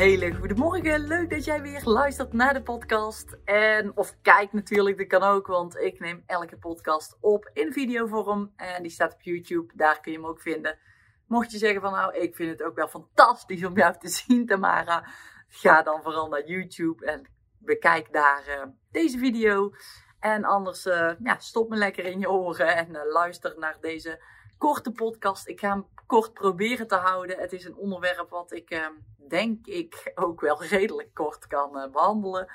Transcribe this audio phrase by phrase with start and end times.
[0.00, 1.06] Hele goede morgen.
[1.06, 3.36] Leuk dat jij weer luistert naar de podcast.
[3.44, 8.52] En of kijkt natuurlijk, dat kan ook, want ik neem elke podcast op in videovorm.
[8.56, 10.78] En die staat op YouTube, daar kun je hem ook vinden.
[11.26, 14.46] Mocht je zeggen van nou, ik vind het ook wel fantastisch om jou te zien,
[14.46, 15.08] Tamara.
[15.48, 17.28] Ga dan vooral naar YouTube en
[17.58, 19.72] bekijk daar uh, deze video.
[20.20, 24.22] En anders, uh, ja, stop me lekker in je oren en uh, luister naar deze
[24.58, 25.48] korte podcast.
[25.48, 27.38] Ik ga hem kort proberen te houden.
[27.38, 28.92] Het is een onderwerp wat ik ehm,
[29.28, 32.52] denk ik ook wel redelijk kort kan uh, behandelen.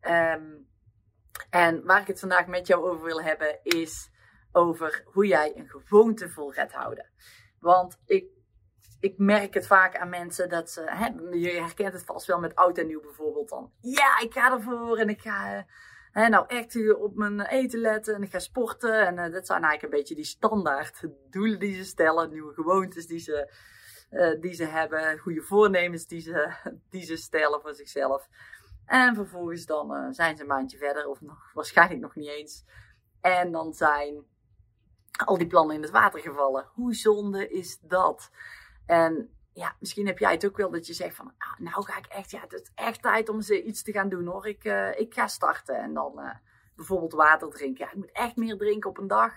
[0.00, 0.68] Um,
[1.50, 4.10] en waar ik het vandaag met jou over wil hebben is
[4.52, 7.10] over hoe jij een gewoonte vol gaat houden.
[7.60, 8.24] Want ik,
[9.00, 12.54] ik merk het vaak aan mensen dat ze, hè, je herkent het vast wel met
[12.54, 13.72] oud en nieuw bijvoorbeeld dan.
[13.80, 15.62] Ja, ik ga ervoor en ik ga uh,
[16.20, 19.06] hè, nou echt op mijn eten letten en ik ga sporten.
[19.06, 23.06] En uh, dat zijn eigenlijk een beetje die standaard doelen die ze stellen, nieuwe gewoontes
[23.06, 23.52] die ze
[24.10, 26.52] uh, die ze hebben, goede voornemens die ze,
[26.90, 28.28] die ze stellen voor zichzelf.
[28.86, 32.64] En vervolgens dan uh, zijn ze een maandje verder, of nog, waarschijnlijk nog niet eens.
[33.20, 34.24] En dan zijn
[35.24, 36.68] al die plannen in het water gevallen.
[36.74, 38.30] Hoe zonde is dat?
[38.86, 41.98] En ja, misschien heb jij het ook wel dat je zegt van, ah, nou ga
[41.98, 44.46] ik echt, ja, het is echt tijd om iets te gaan doen hoor.
[44.46, 46.20] Ik, uh, ik ga starten en dan
[46.76, 47.84] bijvoorbeeld water drinken.
[47.84, 49.32] Ja, ik moet echt meer drinken op een dag.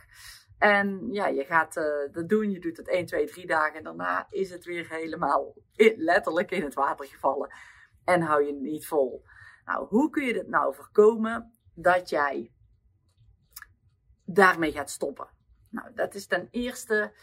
[0.58, 3.84] En ja, je gaat uh, dat doen, je doet het 1, 2, 3 dagen en
[3.84, 7.54] daarna is het weer helemaal in, letterlijk in het water gevallen.
[8.04, 9.24] En hou je het niet vol.
[9.66, 12.52] Nou, hoe kun je dit nou voorkomen dat jij
[14.26, 15.28] daarmee gaat stoppen?
[15.70, 17.14] Nou, dat is ten eerste,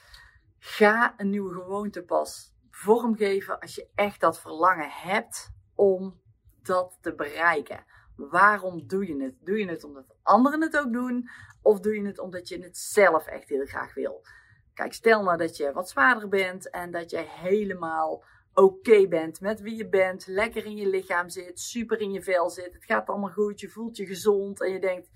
[0.58, 6.20] ga een nieuwe gewoonte pas vormgeven als je echt dat verlangen hebt om
[6.62, 7.84] dat te bereiken.
[8.16, 9.34] Waarom doe je het?
[9.40, 11.28] Doe je het omdat anderen het ook doen?
[11.62, 14.26] Of doe je het omdat je het zelf echt heel graag wil?
[14.74, 18.24] Kijk, stel nou dat je wat zwaarder bent en dat je helemaal
[18.54, 22.50] oké bent met wie je bent, lekker in je lichaam zit, super in je vel
[22.50, 25.10] zit, het gaat allemaal goed, je voelt je gezond en je denkt,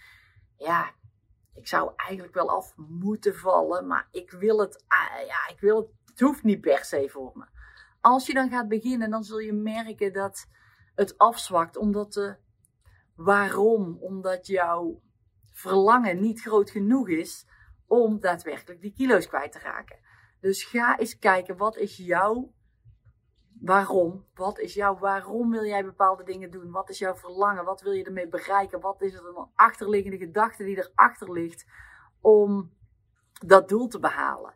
[0.57, 0.95] ja,
[1.55, 5.77] ik zou eigenlijk wel af moeten vallen, maar ik wil het, ah, ja, ik wil
[5.77, 7.45] het, het hoeft niet per se voor me.
[8.01, 10.47] Als je dan gaat beginnen, dan zul je merken dat
[10.95, 12.37] het afzwakt, omdat de
[13.15, 13.97] waarom?
[14.01, 15.01] Omdat jouw
[15.53, 17.47] verlangen niet groot genoeg is
[17.87, 19.99] om daadwerkelijk die kilo's kwijt te raken.
[20.41, 22.53] Dus ga eens kijken, wat is jouw
[23.61, 24.27] waarom?
[24.35, 26.71] Wat is jouw waarom wil jij bepaalde dingen doen?
[26.71, 27.65] Wat is jouw verlangen?
[27.65, 28.81] Wat wil je ermee bereiken?
[28.81, 31.67] Wat is er een achterliggende gedachte die erachter ligt
[32.21, 32.73] om
[33.47, 34.55] dat doel te behalen?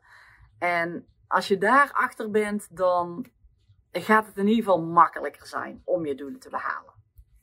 [0.59, 3.27] En als je daar achter bent, dan
[3.93, 6.95] gaat het in ieder geval makkelijker zijn om je doelen te behalen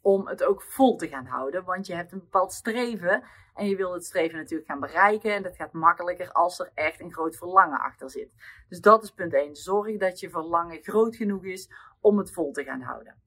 [0.04, 1.64] om het ook vol te gaan houden.
[1.64, 3.24] Want je hebt een bepaald streven
[3.54, 5.34] en je wil het streven natuurlijk gaan bereiken.
[5.34, 8.30] En dat gaat makkelijker als er echt een groot verlangen achter zit.
[8.70, 9.56] Dus dat is punt 1.
[9.56, 11.70] Zorg dat je verlangen groot genoeg is
[12.02, 13.22] om het vol te gaan houden.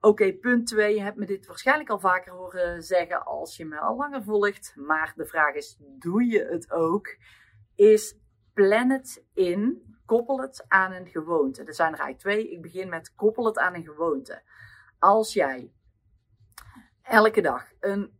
[0.00, 0.94] Oké, punt 2.
[0.94, 4.72] Je hebt me dit waarschijnlijk al vaker horen zeggen als je me al langer volgt.
[4.76, 7.16] Maar de vraag is, doe je het ook?
[7.74, 8.18] Is
[8.54, 11.64] plan het in, koppel het aan een gewoonte.
[11.64, 12.50] Er zijn er eigenlijk twee.
[12.50, 14.42] Ik begin met koppel het aan een gewoonte.
[14.98, 15.72] Als jij
[17.02, 18.12] elke dag een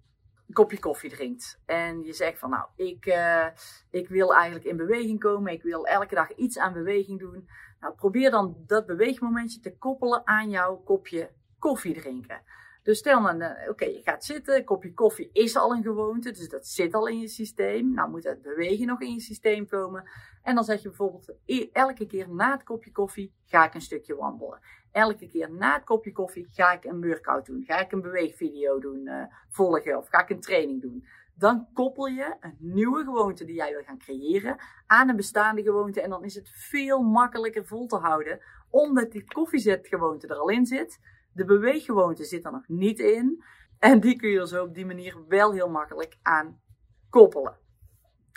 [0.53, 1.61] kopje koffie drinkt.
[1.67, 3.47] En je zegt van nou, ik, uh,
[3.91, 5.53] ik wil eigenlijk in beweging komen.
[5.53, 7.49] Ik wil elke dag iets aan beweging doen.
[7.81, 12.43] Nou, probeer dan dat beweegmomentje te koppelen aan jouw kopje koffie drinken.
[12.85, 16.31] Dus stel dan, uh, oké, je gaat zitten, een kopje koffie is al een gewoonte,
[16.31, 17.95] dus dat zit al in je systeem.
[17.95, 20.11] Nou moet het bewegen nog in je systeem komen.
[20.43, 21.33] En dan zeg je bijvoorbeeld
[21.73, 24.61] elke keer na het kopje koffie ga ik een stukje wandelen
[24.95, 27.65] elke keer na het kopje koffie ga ik een workout doen.
[27.67, 31.07] Ga ik een beweegvideo doen, uh, volgen of ga ik een training doen.
[31.35, 36.01] Dan koppel je een nieuwe gewoonte die jij wil gaan creëren aan een bestaande gewoonte.
[36.01, 38.41] En dan is het veel makkelijker vol te houden,
[38.71, 40.99] omdat die koffiezetgewoonte er al in zit.
[41.35, 43.45] De beweeggewoonte zit er nog niet in.
[43.79, 46.61] En die kun je zo op die manier wel heel makkelijk aan
[47.11, 47.59] koppelen.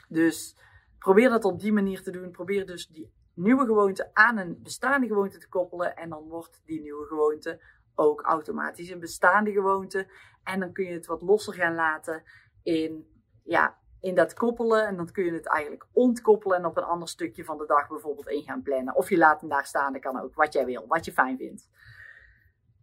[0.09, 0.57] Dus
[0.99, 2.31] probeer dat op die manier te doen.
[2.31, 5.95] Probeer dus die nieuwe gewoonte aan een bestaande gewoonte te koppelen.
[5.95, 7.61] En dan wordt die nieuwe gewoonte
[7.95, 10.07] ook automatisch een bestaande gewoonte.
[10.43, 12.23] En dan kun je het wat losser gaan laten
[12.63, 13.07] in,
[13.43, 14.87] ja, in dat koppelen.
[14.87, 17.87] En dan kun je het eigenlijk ontkoppelen en op een ander stukje van de dag
[17.87, 18.95] bijvoorbeeld in gaan plannen.
[18.95, 20.35] Of je laat hem daar staan, dat kan ook.
[20.35, 21.69] Wat jij wil, wat je fijn vindt.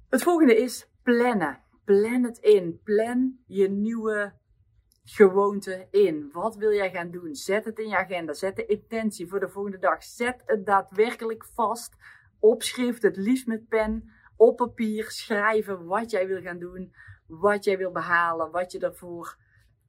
[0.09, 1.61] Het volgende is plannen.
[1.85, 2.81] Plan het in.
[2.85, 4.33] Plan je nieuwe
[5.05, 6.31] gewoonte in?
[6.33, 7.35] Wat wil jij gaan doen?
[7.35, 8.33] Zet het in je agenda.
[8.33, 10.03] Zet de intentie voor de volgende dag.
[10.03, 11.97] Zet het daadwerkelijk vast.
[12.39, 15.11] Opschrift, het liefst met pen, op papier.
[15.11, 16.95] Schrijven wat jij wil gaan doen.
[17.27, 18.51] Wat jij wil behalen.
[18.51, 19.37] Wat je daarvoor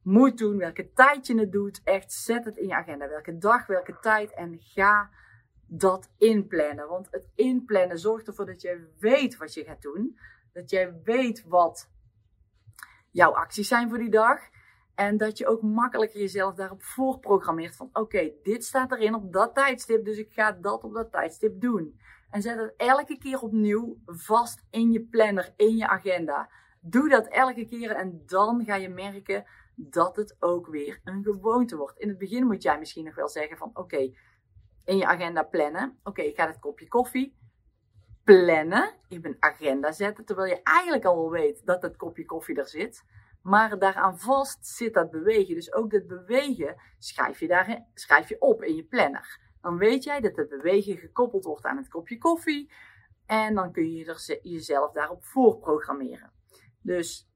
[0.02, 0.56] moet doen.
[0.56, 1.80] Welke tijd je het doet.
[1.84, 3.08] Echt, zet het in je agenda.
[3.08, 4.34] Welke dag, welke tijd.
[4.34, 5.10] En ga
[5.66, 6.88] dat inplannen.
[6.88, 10.18] Want het inplannen zorgt ervoor dat jij weet wat je gaat doen.
[10.52, 11.90] Dat jij weet wat
[13.10, 14.40] jouw acties zijn voor die dag.
[14.94, 19.54] En dat je ook makkelijker jezelf daarop voorprogrammeert van oké, dit staat erin op dat
[19.54, 22.00] tijdstip, dus ik ga dat op dat tijdstip doen.
[22.30, 26.50] En zet het elke keer opnieuw vast in je planner, in je agenda.
[26.80, 31.76] Doe dat elke keer en dan ga je merken dat het ook weer een gewoonte
[31.76, 31.98] wordt.
[31.98, 34.14] In het begin moet jij misschien nog wel zeggen van oké,
[34.86, 35.98] in je agenda plannen.
[36.02, 37.36] Oké, ik ga het kopje koffie
[38.24, 42.68] plannen, in mijn agenda zetten, terwijl je eigenlijk al weet dat het kopje koffie er
[42.68, 43.04] zit.
[43.42, 45.54] Maar daaraan vast zit dat bewegen.
[45.54, 49.40] Dus ook dat bewegen schrijf je, daar, schrijf je op in je planner.
[49.60, 52.72] Dan weet jij dat het bewegen gekoppeld wordt aan het kopje koffie.
[53.26, 56.32] En dan kun je jezelf daarop voorprogrammeren.
[56.82, 57.30] Dus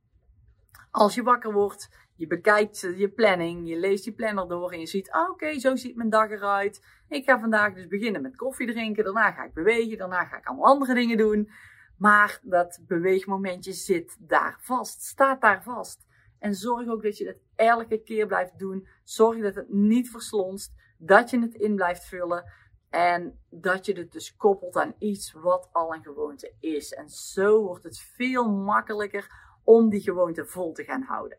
[0.90, 1.88] als je wakker wordt,
[2.20, 5.76] je bekijkt je planning, je leest je planner door en je ziet, ah, oké, zo
[5.76, 6.84] ziet mijn dag eruit.
[7.08, 10.46] Ik ga vandaag dus beginnen met koffie drinken, daarna ga ik bewegen, daarna ga ik
[10.46, 11.50] allemaal andere dingen doen.
[11.96, 16.06] Maar dat beweegmomentje zit daar vast, staat daar vast.
[16.38, 18.88] En zorg ook dat je het elke keer blijft doen.
[19.04, 22.52] Zorg dat het niet verslonst, dat je het in blijft vullen.
[22.90, 26.92] En dat je het dus koppelt aan iets wat al een gewoonte is.
[26.92, 29.30] En zo wordt het veel makkelijker
[29.64, 31.38] om die gewoonte vol te gaan houden.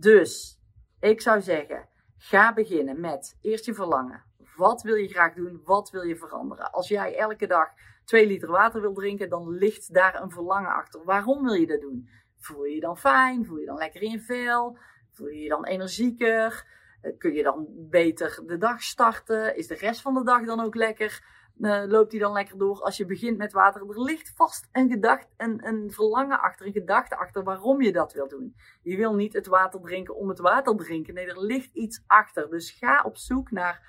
[0.00, 0.60] Dus
[1.00, 4.24] ik zou zeggen, ga beginnen met eerst je verlangen.
[4.56, 5.60] Wat wil je graag doen?
[5.64, 6.72] Wat wil je veranderen?
[6.72, 7.68] Als jij elke dag
[8.04, 11.04] 2 liter water wil drinken, dan ligt daar een verlangen achter.
[11.04, 12.08] Waarom wil je dat doen?
[12.38, 13.46] Voel je je dan fijn?
[13.46, 14.78] Voel je dan lekker in je vel?
[15.12, 16.66] Voel je je dan energieker?
[17.00, 19.56] Eh, kun je dan beter de dag starten?
[19.56, 21.24] Is de rest van de dag dan ook lekker?
[21.58, 23.80] Uh, loopt die dan lekker door als je begint met water?
[23.80, 28.12] Er ligt vast een gedachte, een, een verlangen achter, een gedachte achter waarom je dat
[28.12, 28.56] wil doen.
[28.82, 31.14] Je wil niet het water drinken om het water drinken.
[31.14, 32.50] Nee, er ligt iets achter.
[32.50, 33.82] Dus ga op zoek naar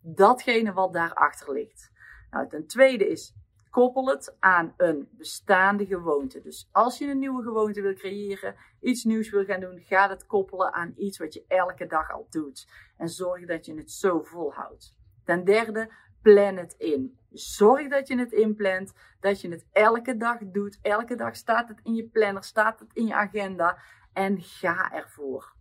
[0.00, 1.90] datgene wat daarachter ligt.
[2.30, 3.34] Nou, ten tweede is
[3.70, 6.40] koppel het aan een bestaande gewoonte.
[6.40, 10.26] Dus als je een nieuwe gewoonte wil creëren, iets nieuws wil gaan doen, ga het
[10.26, 12.68] koppelen aan iets wat je elke dag al doet.
[12.96, 14.94] En zorg dat je het zo volhoudt.
[15.24, 15.90] Ten derde,
[16.32, 17.18] plan het in.
[17.30, 20.78] Zorg dat je het inplant, dat je het elke dag doet.
[20.82, 23.78] Elke dag staat het in je planner, staat het in je agenda
[24.12, 25.54] en ga ervoor.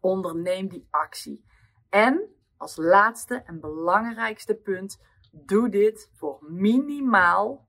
[0.00, 1.44] Onderneem die actie.
[1.88, 2.20] En
[2.56, 5.00] als laatste en belangrijkste punt,
[5.32, 7.68] doe dit voor minimaal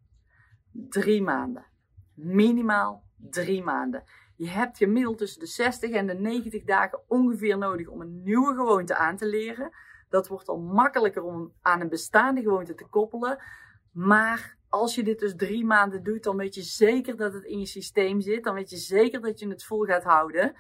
[0.71, 1.65] drie maanden.
[2.13, 4.03] Minimaal drie maanden.
[4.35, 8.55] Je hebt gemiddeld tussen de 60 en de 90 dagen ongeveer nodig om een nieuwe
[8.55, 9.71] gewoonte aan te leren.
[10.09, 13.43] Dat wordt al makkelijker om aan een bestaande gewoonte te koppelen.
[13.91, 17.59] Maar als je dit dus drie maanden doet, dan weet je zeker dat het in
[17.59, 18.43] je systeem zit.
[18.43, 20.55] Dan weet je zeker dat je het vol gaat houden.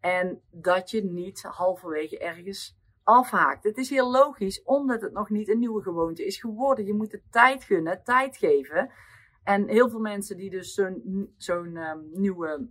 [0.00, 3.64] En dat je niet halverwege ergens afhaakt.
[3.64, 6.86] Het is heel logisch, omdat het nog niet een nieuwe gewoonte is geworden.
[6.86, 8.90] Je moet de tijd gunnen, tijd geven.
[9.44, 10.80] En heel veel mensen die dus
[11.36, 12.68] zo'n um, nieuwe,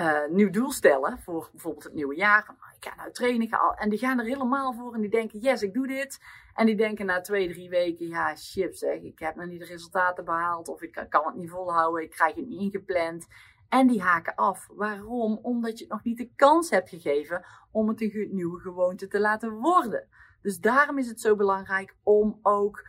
[0.00, 2.44] uh, nieuw doel stellen voor bijvoorbeeld het nieuwe jaar.
[2.46, 5.38] Nou, ik ga nou trainen, ga en die gaan er helemaal voor en die denken,
[5.38, 6.20] yes, ik doe dit.
[6.54, 9.66] En die denken na twee, drie weken, ja, shit zeg, ik heb nog niet de
[9.66, 13.26] resultaten behaald of ik kan het niet volhouden, ik krijg het niet ingepland.
[13.68, 14.68] En die haken af.
[14.72, 15.38] Waarom?
[15.42, 19.52] Omdat je nog niet de kans hebt gegeven om het een nieuwe gewoonte te laten
[19.52, 20.08] worden.
[20.42, 22.86] Dus daarom is het zo belangrijk om ook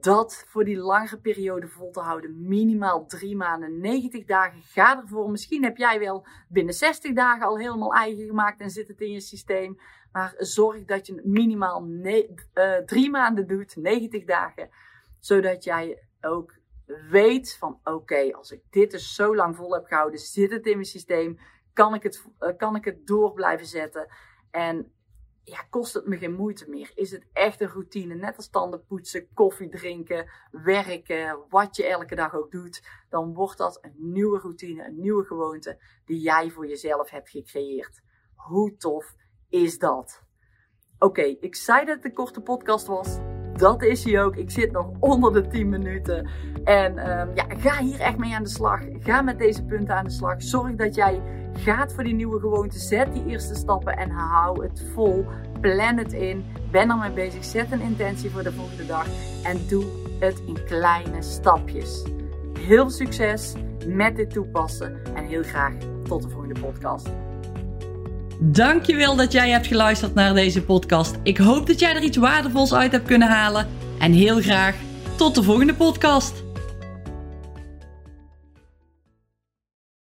[0.00, 2.46] dat voor die langere periode vol te houden.
[2.48, 4.62] Minimaal drie maanden, 90 dagen.
[4.62, 5.30] Ga ervoor.
[5.30, 9.10] Misschien heb jij wel binnen 60 dagen al helemaal eigen gemaakt en zit het in
[9.10, 9.80] je systeem.
[10.12, 14.68] Maar zorg dat je minimaal uh, drie maanden doet, 90 dagen.
[15.18, 16.58] Zodat jij ook
[17.10, 20.72] weet van oké, als ik dit dus zo lang vol heb gehouden, zit het in
[20.72, 21.38] mijn systeem,
[21.72, 24.08] kan ik het, uh, kan ik het door blijven zetten
[24.50, 24.92] en
[25.44, 26.92] ja, kost het me geen moeite meer?
[26.94, 32.14] Is het echt een routine, net als tanden poetsen, koffie drinken, werken, wat je elke
[32.14, 36.66] dag ook doet, dan wordt dat een nieuwe routine, een nieuwe gewoonte die jij voor
[36.66, 38.02] jezelf hebt gecreëerd.
[38.34, 39.14] Hoe tof
[39.48, 40.22] is dat?
[40.98, 43.29] Oké, ik zei dat het een korte podcast was
[43.60, 44.36] dat is hij ook.
[44.36, 46.28] Ik zit nog onder de 10 minuten.
[46.64, 48.80] En um, ja, ga hier echt mee aan de slag.
[49.00, 50.42] Ga met deze punten aan de slag.
[50.42, 51.20] Zorg dat jij
[51.52, 52.78] gaat voor die nieuwe gewoonte.
[52.78, 55.26] Zet die eerste stappen en hou het vol.
[55.60, 56.44] Plan het in.
[56.70, 57.44] Ben ermee bezig.
[57.44, 59.06] Zet een intentie voor de volgende dag.
[59.42, 59.84] En doe
[60.18, 62.04] het in kleine stapjes.
[62.58, 63.54] Heel succes
[63.86, 65.00] met dit toepassen.
[65.14, 67.29] En heel graag tot de volgende podcast.
[68.42, 71.14] Dankjewel dat jij hebt geluisterd naar deze podcast.
[71.22, 73.68] Ik hoop dat jij er iets waardevols uit hebt kunnen halen.
[73.98, 74.74] En heel graag
[75.16, 76.42] tot de volgende podcast.